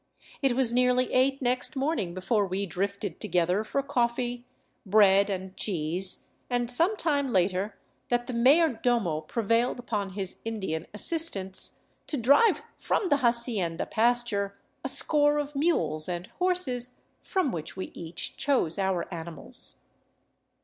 It 0.41 0.53
was 0.55 0.73
nearly 0.73 1.13
eight 1.13 1.43
next 1.43 1.75
morning 1.75 2.15
before 2.15 2.47
we 2.47 2.65
drifted 2.65 3.19
together 3.21 3.63
for 3.63 3.83
coffee, 3.83 4.47
bread, 4.83 5.29
and 5.29 5.55
cheese, 5.55 6.31
and 6.49 6.71
some 6.71 6.97
time 6.97 7.31
later 7.31 7.77
that 8.09 8.25
the 8.25 8.33
mayordomo 8.33 9.21
prevailed 9.21 9.77
upon 9.77 10.13
his 10.13 10.41
Indian 10.43 10.87
assistants 10.91 11.77
to 12.07 12.17
drive 12.17 12.63
from 12.79 13.09
the 13.09 13.17
hacienda 13.17 13.85
pasture 13.85 14.57
a 14.83 14.89
score 14.89 15.37
of 15.37 15.55
mules 15.55 16.09
and 16.09 16.25
horses, 16.39 17.03
from 17.21 17.51
which 17.51 17.77
we 17.77 17.91
each 17.93 18.35
chose 18.37 18.79
our 18.79 19.05
animals. 19.13 19.81